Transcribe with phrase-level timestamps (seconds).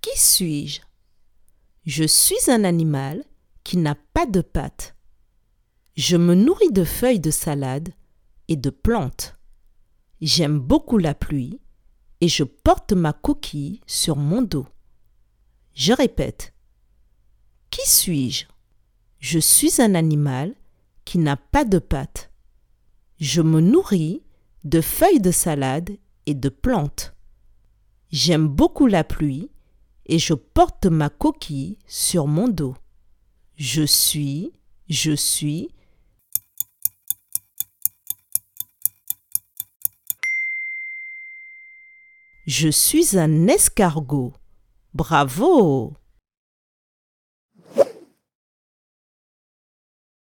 [0.00, 0.80] Qui suis-je?
[1.84, 3.24] Je suis un animal
[3.64, 4.94] qui n'a pas de pattes.
[5.96, 7.88] Je me nourris de feuilles de salade
[8.46, 9.36] et de plantes.
[10.20, 11.60] J'aime beaucoup la pluie
[12.20, 14.66] et je porte ma coquille sur mon dos.
[15.74, 16.54] Je répète.
[17.70, 18.46] Qui suis-je?
[19.18, 20.54] Je suis un animal
[21.04, 22.30] qui n'a pas de pattes.
[23.18, 24.22] Je me nourris
[24.64, 25.90] de feuilles de salade
[26.26, 27.14] et de plantes.
[28.10, 29.50] J'aime beaucoup la pluie
[30.08, 32.76] et je porte ma coquille sur mon dos.
[33.56, 34.52] Je suis,
[34.88, 35.68] je suis.
[42.46, 44.32] Je suis un escargot.
[44.94, 45.94] Bravo